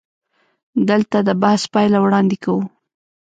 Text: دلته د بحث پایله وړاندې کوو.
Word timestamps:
دلته 0.89 1.17
د 1.27 1.29
بحث 1.41 1.61
پایله 1.73 1.97
وړاندې 2.01 2.35
کوو. 2.43 2.63